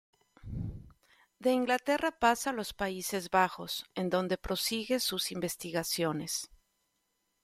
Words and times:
De 1.43 1.51
Inglaterra, 1.51 2.11
pasa 2.11 2.49
a 2.49 2.53
los 2.53 2.73
Países 2.73 3.29
Bajos, 3.29 3.85
en 3.93 4.09
donde 4.09 4.39
prosigue 4.39 4.99
sus 4.99 5.31
investigaciones. 5.31 6.49